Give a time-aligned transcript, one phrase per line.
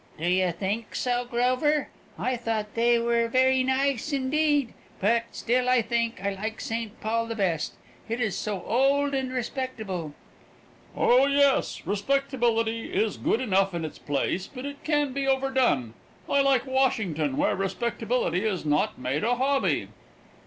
[0.17, 1.89] "Do you think so, Grover?
[2.17, 6.99] I thought they were very nice, indeed, but still I think I like St.
[7.01, 7.75] Paul the best.
[8.09, 10.15] It is so old and respectable."
[10.97, 15.93] "Oh, yes, respectability is good enough in its place, but it can be overdone.
[16.27, 19.89] I like Washington, where respectability is not made a hobby."